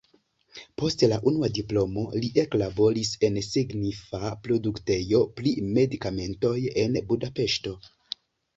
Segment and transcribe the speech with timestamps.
[0.81, 7.79] Post la unua diplomo li eklaboris en signifa produktejo pri medikamentoj en Budapeŝto.